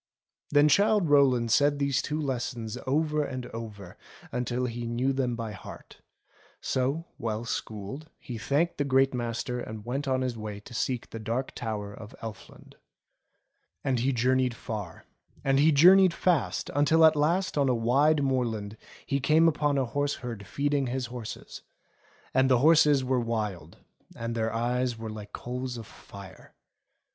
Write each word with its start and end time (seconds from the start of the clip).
Then 0.49 0.67
Childe 0.67 1.11
Rowland 1.11 1.51
said 1.51 1.77
these 1.77 2.01
two 2.01 2.19
lessons 2.19 2.75
over 2.87 3.23
and 3.23 3.45
over 3.53 3.99
until 4.31 4.65
he 4.65 4.87
knew 4.87 5.13
them 5.13 5.35
by 5.35 5.51
heart; 5.51 6.01
so, 6.59 7.05
well 7.19 7.45
schooled, 7.45 8.09
he 8.17 8.39
thanked 8.39 8.79
the 8.79 8.83
Great 8.83 9.13
Master 9.13 9.59
and 9.59 9.85
went 9.85 10.07
on 10.07 10.21
his 10.21 10.35
way 10.35 10.59
to 10.61 10.73
seek 10.73 11.07
the 11.11 11.19
Dark 11.19 11.53
Tower 11.53 11.93
of 11.93 12.15
Elfland. 12.19 12.73
And 13.83 13.99
he 13.99 14.11
journeyed 14.11 14.55
far, 14.55 15.05
and 15.43 15.59
he 15.59 15.71
journeyed 15.71 16.15
fast, 16.15 16.71
until 16.73 17.05
at 17.05 17.15
last 17.15 17.55
on 17.55 17.69
a 17.69 17.75
wide 17.75 18.23
moorland 18.23 18.77
he 19.05 19.19
came 19.19 19.47
upon 19.47 19.77
a 19.77 19.85
horse 19.85 20.15
herd 20.15 20.47
feeding 20.47 20.87
his 20.87 21.05
horses; 21.13 21.61
and 22.33 22.49
the 22.49 22.57
horses 22.57 23.03
were 23.03 23.19
wild, 23.19 23.77
and 24.15 24.33
their 24.33 24.51
eyes 24.51 24.97
were 24.97 25.11
like 25.11 25.31
coals 25.31 25.77
of 25.77 25.85
fire. 25.85 26.55